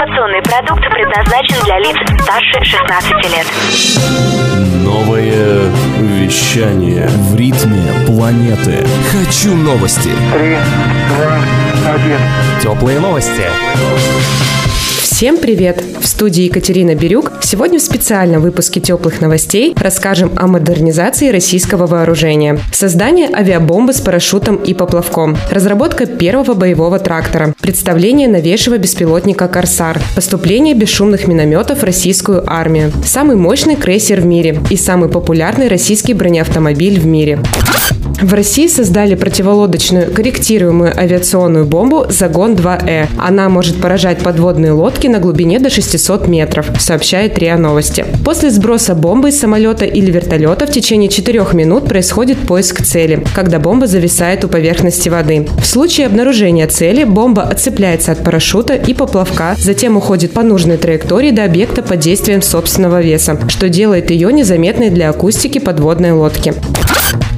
Информационный 0.00 0.40
продукт 0.40 0.82
предназначен 0.88 1.62
для 1.64 1.78
лиц 1.78 1.94
старше 2.22 2.64
16 2.64 3.12
лет. 3.34 3.46
Новое 4.82 5.70
вещание 5.98 7.06
в 7.06 7.36
ритме 7.36 7.92
планеты. 8.06 8.86
Хочу 9.12 9.54
новости. 9.54 10.08
Три, 10.32 10.56
два, 11.08 11.36
один. 11.92 12.18
Теплые 12.62 12.98
новости. 12.98 13.42
Всем 15.02 15.36
привет! 15.36 15.84
В 16.00 16.06
студии 16.06 16.44
Екатерина 16.44 16.94
Бирюк. 16.94 17.30
Сегодня 17.42 17.78
в 17.78 17.82
специальном 17.82 18.40
выпуске 18.40 18.80
теплых 18.80 19.20
новостей 19.20 19.74
расскажем 19.76 20.32
о 20.34 20.46
модернизации 20.46 21.28
российского 21.28 21.86
вооружения. 21.86 22.58
Создание 22.72 23.28
авиабомбы 23.30 23.92
с 23.92 24.00
парашютом 24.00 24.56
и 24.56 24.72
поплавком. 24.72 25.36
Разработка 25.50 26.06
первого 26.06 26.54
боевого 26.54 26.98
трактора. 26.98 27.54
Представление 27.60 28.28
новейшего 28.28 28.78
беспилотника 28.78 29.46
«Корсар». 29.46 30.00
Поступление 30.14 30.74
бесшумных 30.74 31.28
минометов 31.28 31.80
в 31.80 31.84
российскую 31.84 32.50
армию. 32.50 32.92
Самый 33.04 33.36
мощный 33.36 33.76
крейсер 33.76 34.22
в 34.22 34.26
мире 34.26 34.58
и 34.70 34.76
самый 34.76 35.10
популярный 35.10 35.68
российский 35.68 36.14
бронеавтомобиль 36.14 36.98
в 36.98 37.04
мире. 37.04 37.40
В 38.22 38.34
России 38.34 38.66
создали 38.66 39.14
противолодочную 39.14 40.12
корректируемую 40.12 40.92
авиационную 40.94 41.64
бомбу 41.64 42.04
«Загон-2Э». 42.10 43.06
Она 43.18 43.48
может 43.48 43.80
поражать 43.80 44.18
подводные 44.18 44.72
лодки 44.72 45.06
на 45.06 45.20
глубине 45.20 45.58
до 45.58 45.70
600 45.90 46.28
метров, 46.28 46.66
сообщает 46.78 47.38
РИА 47.38 47.56
Новости. 47.56 48.04
После 48.24 48.50
сброса 48.50 48.94
бомбы 48.94 49.30
из 49.30 49.40
самолета 49.40 49.84
или 49.84 50.10
вертолета 50.10 50.66
в 50.66 50.70
течение 50.70 51.08
4 51.08 51.40
минут 51.52 51.86
происходит 51.86 52.38
поиск 52.38 52.82
цели, 52.82 53.24
когда 53.34 53.58
бомба 53.58 53.86
зависает 53.86 54.44
у 54.44 54.48
поверхности 54.48 55.08
воды. 55.08 55.48
В 55.60 55.66
случае 55.66 56.06
обнаружения 56.06 56.66
цели 56.68 57.04
бомба 57.04 57.42
отцепляется 57.42 58.12
от 58.12 58.22
парашюта 58.22 58.74
и 58.74 58.94
поплавка, 58.94 59.56
затем 59.58 59.96
уходит 59.96 60.32
по 60.32 60.42
нужной 60.42 60.76
траектории 60.76 61.32
до 61.32 61.44
объекта 61.44 61.82
под 61.82 61.98
действием 61.98 62.42
собственного 62.42 63.00
веса, 63.00 63.38
что 63.48 63.68
делает 63.68 64.10
ее 64.10 64.32
незаметной 64.32 64.90
для 64.90 65.10
акустики 65.10 65.58
подводной 65.58 66.12
лодки. 66.12 66.54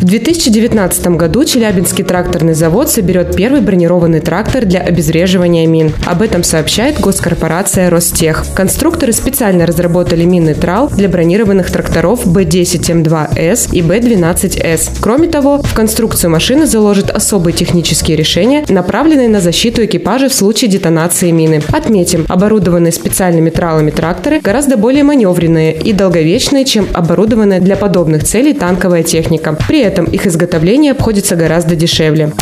В 0.03 0.05
2019 0.05 1.07
году 1.17 1.45
Челябинский 1.45 2.03
тракторный 2.03 2.55
завод 2.55 2.91
соберет 2.91 3.37
первый 3.37 3.61
бронированный 3.61 4.19
трактор 4.19 4.65
для 4.65 4.81
обезвреживания 4.81 5.65
мин. 5.69 5.93
Об 6.05 6.23
этом 6.23 6.43
сообщает 6.43 6.99
госкорпорация 6.99 7.89
Ростех. 7.89 8.45
Конструкторы 8.53 9.13
специально 9.13 9.65
разработали 9.65 10.25
минный 10.25 10.55
трал 10.55 10.89
для 10.89 11.09
бронированных 11.09 11.71
тракторов 11.71 12.27
B10М2С 12.27 13.69
и 13.71 13.81
B12С. 13.81 14.91
Кроме 15.01 15.29
того, 15.29 15.63
в 15.63 15.73
конструкцию 15.73 16.33
машины 16.33 16.67
заложат 16.67 17.09
особые 17.11 17.55
технические 17.55 18.17
решения, 18.17 18.65
направленные 18.69 19.29
на 19.29 19.41
защиту 19.41 19.85
экипажа 19.85 20.29
в 20.29 20.35
случае 20.35 20.69
детонации 20.69 21.31
мины. 21.31 21.63
Отметим, 21.69 22.27
оборудованные 22.29 22.91
специальными 22.91 23.51
тралами 23.51 23.93
тракторы 23.93 24.41
гораздо 24.41 24.77
более 24.77 25.05
маневренные 25.05 25.73
и 25.77 25.93
долговечные, 25.93 26.65
чем 26.65 26.89
оборудованная 26.93 27.61
для 27.61 27.77
подобных 27.77 28.25
целей 28.25 28.53
танковая 28.53 29.05
техника. 29.05 29.57
При 29.69 29.79
этом 29.79 29.92
их 30.05 30.27
изготовление 30.27 30.93
обходится 30.93 31.37
гораздо 31.37 31.77
дешевле. 31.77 32.33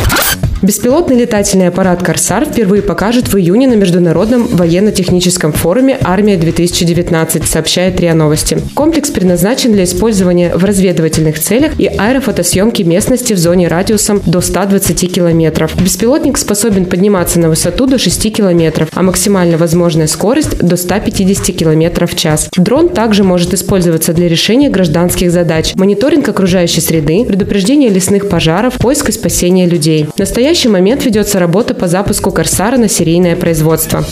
Беспилотный 0.63 1.17
летательный 1.17 1.69
аппарат 1.69 2.03
«Корсар» 2.03 2.45
впервые 2.45 2.83
покажет 2.83 3.33
в 3.33 3.39
июне 3.39 3.67
на 3.67 3.75
Международном 3.75 4.47
военно-техническом 4.47 5.53
форуме 5.53 5.97
«Армия-2019», 6.03 7.47
сообщает 7.47 7.99
РИА 7.99 8.13
Новости. 8.13 8.59
Комплекс 8.75 9.11
предназначен 9.11 9.73
для 9.73 9.85
использования 9.85 10.55
в 10.55 10.63
разведывательных 10.63 11.39
целях 11.39 11.81
и 11.81 11.87
аэрофотосъемки 11.87 12.83
местности 12.83 13.33
в 13.33 13.39
зоне 13.39 13.69
радиусом 13.69 14.21
до 14.27 14.43
120 14.43 15.11
километров. 15.11 15.75
Беспилотник 15.83 16.37
способен 16.37 16.85
подниматься 16.85 17.41
на 17.41 17.49
высоту 17.49 17.87
до 17.87 17.97
6 17.97 18.31
километров, 18.31 18.91
а 18.93 19.03
максимально 19.03 19.57
возможная 19.57 20.09
скорость 20.09 20.59
до 20.59 20.77
150 20.77 21.57
километров 21.57 22.13
в 22.13 22.19
час. 22.19 22.51
Дрон 22.55 22.91
также 22.91 23.25
может 23.25 23.55
использоваться 23.55 24.13
для 24.13 24.29
решения 24.29 24.69
гражданских 24.69 25.31
задач, 25.31 25.75
мониторинг 25.75 26.29
окружающей 26.29 26.83
среды, 26.83 27.25
предупреждение 27.25 27.89
лесных 27.89 28.29
пожаров, 28.29 28.75
поиск 28.75 29.09
и 29.09 29.13
спасение 29.13 29.67
людей. 29.67 30.07
Настоящий 30.19 30.50
настоящий 30.51 30.69
момент 30.69 31.05
ведется 31.05 31.39
работа 31.39 31.75
по 31.75 31.87
запуску 31.87 32.33
«Корсара» 32.33 32.77
на 32.77 32.89
серийное 32.89 33.37
производство. 33.37 34.05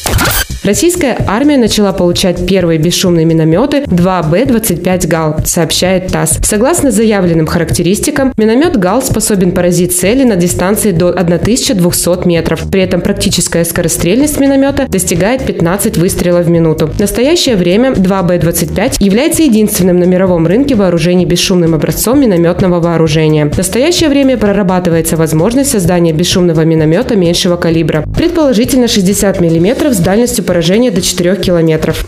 Российская 0.65 1.17
армия 1.29 1.57
начала 1.57 1.93
получать 1.93 2.45
первые 2.47 2.79
бесшумные 2.79 3.25
минометы 3.25 3.85
2Б-25 3.85 5.07
«Гал», 5.07 5.37
сообщает 5.45 6.09
ТАСС. 6.09 6.41
Согласно 6.43 6.91
заявленным 6.91 7.47
характеристикам, 7.47 8.33
миномет 8.37 8.77
«Гал» 8.77 9.01
способен 9.01 9.53
поразить 9.53 9.97
цели 9.97 10.25
на 10.25 10.35
дистанции 10.35 10.91
до 10.91 11.11
1200 11.11 12.27
метров. 12.27 12.69
При 12.71 12.83
этом 12.83 13.01
практическая 13.01 13.65
скорострельность 13.65 14.41
миномета 14.41 14.87
достигает 14.89 15.47
15 15.47 15.97
выстрелов 15.97 16.47
в 16.47 16.51
минуту. 16.51 16.89
В 16.89 16.99
настоящее 16.99 17.55
время 17.57 17.93
2Б-25 17.93 18.97
является 18.99 19.45
единственным 19.45 20.01
на 20.01 20.05
мировом 20.05 20.47
рынке 20.47 20.75
вооружений 20.75 21.25
бесшумным 21.25 21.75
образцом 21.75 22.21
минометного 22.21 22.81
вооружения. 22.81 23.47
В 23.49 23.57
настоящее 23.57 24.09
время 24.09 24.37
прорабатывается 24.37 25.17
возможность 25.17 25.71
создания 25.71 26.13
бесшумного 26.13 26.63
миномета 26.63 27.15
меньшего 27.15 27.57
калибра, 27.57 28.05
предположительно 28.17 28.89
60 28.89 29.41
мм 29.41 29.95
с 29.95 29.99
дальностью 29.99 30.48
поражения 30.49 30.91
до 30.91 31.03
4 31.03 31.37
километров. 31.37 32.07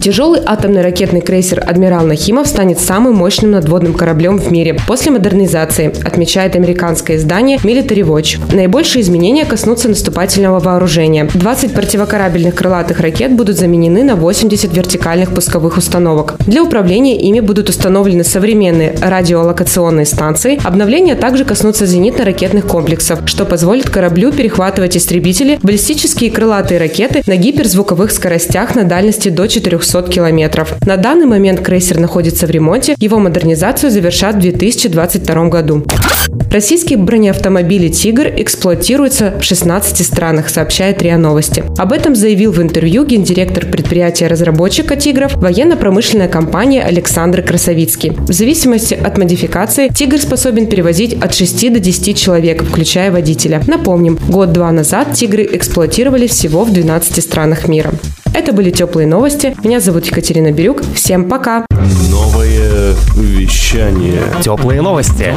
Тяжелый 0.00 0.40
атомный 0.46 0.82
ракетный 0.82 1.20
крейсер 1.20 1.60
«Адмирал 1.66 2.06
Нахимов» 2.06 2.46
станет 2.46 2.78
самым 2.78 3.14
мощным 3.14 3.50
надводным 3.50 3.94
кораблем 3.94 4.38
в 4.38 4.50
мире 4.52 4.76
после 4.86 5.10
модернизации, 5.10 5.92
отмечает 6.04 6.54
американское 6.54 7.16
издание 7.16 7.58
Military 7.58 8.02
Watch. 8.02 8.38
Наибольшие 8.54 9.02
изменения 9.02 9.44
коснутся 9.44 9.88
наступательного 9.88 10.60
вооружения. 10.60 11.28
20 11.34 11.74
противокорабельных 11.74 12.54
крылатых 12.54 13.00
ракет 13.00 13.32
будут 13.32 13.56
заменены 13.56 14.04
на 14.04 14.14
80 14.14 14.72
вертикальных 14.72 15.34
пусковых 15.34 15.76
установок. 15.76 16.36
Для 16.46 16.62
управления 16.62 17.20
ими 17.20 17.40
будут 17.40 17.68
установлены 17.68 18.22
современные 18.22 18.96
радиолокационные 19.02 20.06
станции. 20.06 20.60
Обновления 20.62 21.16
также 21.16 21.44
коснутся 21.44 21.86
зенитно-ракетных 21.86 22.68
комплексов, 22.68 23.22
что 23.26 23.44
позволит 23.44 23.90
кораблю 23.90 24.30
перехватывать 24.30 24.96
истребители, 24.96 25.58
баллистические 25.60 26.30
крылатые 26.30 26.78
ракеты 26.78 27.22
на 27.26 27.36
гиперзвуковых 27.36 28.12
скоростях 28.12 28.76
на 28.76 28.84
дальности 28.84 29.28
до 29.28 29.48
400 29.48 29.87
200 29.88 30.10
километров. 30.10 30.74
На 30.84 30.96
данный 30.96 31.26
момент 31.26 31.60
крейсер 31.60 31.98
находится 31.98 32.46
в 32.46 32.50
ремонте, 32.50 32.94
его 32.98 33.18
модернизацию 33.18 33.90
завершат 33.90 34.36
в 34.36 34.40
2022 34.40 35.48
году. 35.48 35.84
Российские 36.50 36.98
бронеавтомобили 36.98 37.88
«Тигр» 37.88 38.26
эксплуатируются 38.36 39.34
в 39.38 39.44
16 39.44 40.04
странах, 40.04 40.48
сообщает 40.48 41.02
РИА 41.02 41.18
Новости. 41.18 41.62
Об 41.76 41.92
этом 41.92 42.14
заявил 42.14 42.52
в 42.52 42.62
интервью 42.62 43.04
гендиректор 43.04 43.66
предприятия-разработчика 43.66 44.96
«Тигров» 44.96 45.34
военно-промышленная 45.34 46.28
компания 46.28 46.82
Александр 46.82 47.42
Красовицкий. 47.42 48.10
В 48.10 48.32
зависимости 48.32 48.94
от 48.94 49.18
модификации 49.18 49.88
«Тигр» 49.88 50.18
способен 50.18 50.66
перевозить 50.66 51.14
от 51.14 51.34
6 51.34 51.72
до 51.72 51.80
10 51.80 52.16
человек, 52.16 52.62
включая 52.62 53.10
водителя. 53.10 53.62
Напомним, 53.66 54.18
год-два 54.28 54.70
назад 54.72 55.12
«Тигры» 55.14 55.48
эксплуатировали 55.50 56.26
всего 56.26 56.64
в 56.64 56.72
12 56.72 57.22
странах 57.22 57.68
мира. 57.68 57.92
Это 58.34 58.52
были 58.52 58.70
теплые 58.70 59.06
новости. 59.06 59.56
Меня 59.64 59.80
зовут 59.80 60.06
Екатерина 60.06 60.52
Бирюк. 60.52 60.82
Всем 60.94 61.28
пока. 61.28 61.64
Новое 62.10 62.94
вещание. 63.16 64.22
Теплые 64.42 64.82
новости. 64.82 65.34